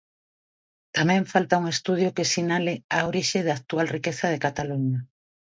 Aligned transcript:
Tamén 0.97 1.29
falta 1.33 1.59
un 1.61 1.65
estudio 1.75 2.15
que 2.15 2.29
sinale 2.33 2.73
a 2.95 2.99
orixe 3.11 3.39
da 3.47 3.53
actual 3.59 3.87
riqueza 3.95 4.25
de 4.29 4.41
Cataluña. 4.45 4.99